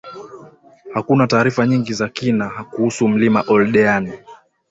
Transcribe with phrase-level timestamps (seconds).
[0.93, 4.11] hakuna taarifa nyingi za kina kuhusu Mlima Oldeani